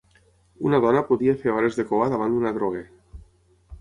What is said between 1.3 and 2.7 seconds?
fer hores de cua davant un